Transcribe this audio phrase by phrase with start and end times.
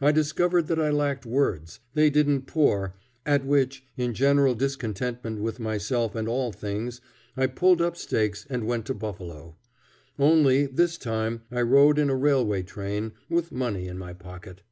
[0.00, 5.58] I discovered that I lacked words they didn't pour; at which, in general discontentment with
[5.58, 7.00] myself and all things,
[7.36, 9.56] I pulled up stakes and went to Buffalo.
[10.20, 14.62] Only, this time I rode in a railway train, with money in my pocket.